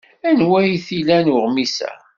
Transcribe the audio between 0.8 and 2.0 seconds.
t-ilan uɣmis-a?